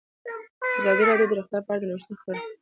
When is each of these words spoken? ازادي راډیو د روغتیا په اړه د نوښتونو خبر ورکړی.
ازادي 0.79 1.03
راډیو 1.09 1.29
د 1.29 1.33
روغتیا 1.37 1.59
په 1.65 1.69
اړه 1.73 1.79
د 1.81 1.83
نوښتونو 1.89 2.17
خبر 2.21 2.35
ورکړی. 2.35 2.41